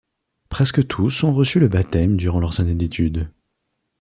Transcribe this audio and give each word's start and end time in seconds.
Presque 0.49 0.87
tous 0.87 1.23
ont 1.23 1.31
reçu 1.31 1.59
le 1.59 1.67
baptême 1.67 2.17
durant 2.17 2.39
leurs 2.39 2.59
années 2.59 2.73
d’études.. 2.73 3.29